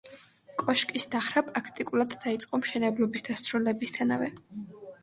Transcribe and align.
კოშკის 0.61 1.05
დახრა 1.15 1.43
პრაქტიკულად 1.49 2.17
დაიწყო 2.25 2.61
მშენებლობის 2.63 3.29
დასრულებისთანავე. 3.31 4.35